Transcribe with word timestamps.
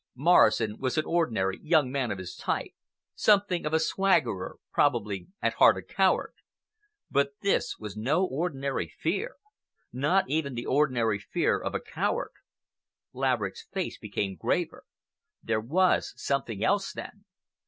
Morrison 0.15 0.79
was 0.79 0.97
an 0.97 1.05
ordinary 1.05 1.59
young 1.61 1.91
man 1.91 2.09
of 2.09 2.17
his 2.17 2.35
type, 2.35 2.71
something 3.13 3.67
of 3.67 3.71
a 3.73 3.79
swaggerer, 3.79 4.57
probably 4.73 5.27
at 5.43 5.53
heart 5.53 5.77
a 5.77 5.83
coward. 5.83 6.33
But 7.11 7.33
this 7.41 7.77
was 7.77 7.95
no 7.95 8.25
ordinary 8.25 8.87
fear—not 8.87 10.25
even 10.27 10.55
the 10.55 10.65
ordinary 10.65 11.19
fear 11.19 11.61
of 11.61 11.75
a 11.75 11.79
coward. 11.79 12.31
Laverick's 13.13 13.67
face 13.71 13.99
became 13.99 14.37
graver. 14.37 14.85
There 15.43 15.61
was 15.61 16.15
something 16.17 16.63
else, 16.63 16.91
then! 16.93 17.25